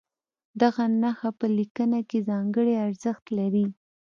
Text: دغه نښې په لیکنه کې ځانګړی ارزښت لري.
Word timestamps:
دغه 0.61 0.83
نښې 1.01 1.29
په 1.39 1.45
لیکنه 1.57 1.99
کې 2.09 2.19
ځانګړی 2.29 2.73
ارزښت 2.85 3.25
لري. 3.37 3.65